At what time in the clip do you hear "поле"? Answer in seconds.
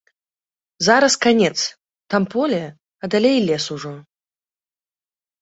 2.33-2.63